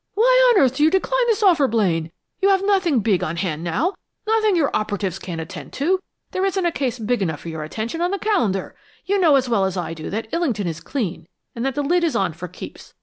[0.15, 2.11] "Why on earth do you decline this offer, Blaine?
[2.41, 3.93] You've nothing big on hand now
[4.25, 5.99] nothing your operatives can't attend to.
[6.31, 8.75] There isn't a case big enough for your attention on the calendar!
[9.05, 12.03] You know as well as I do that Illington is clean and that the lid
[12.03, 12.95] is on for keeps!